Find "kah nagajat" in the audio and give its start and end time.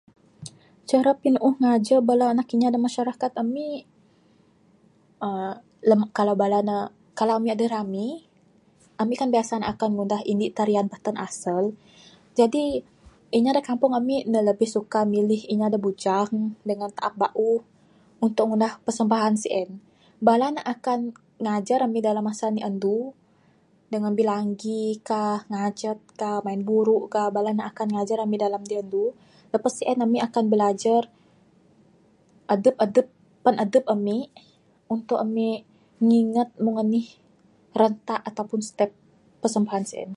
25.07-25.99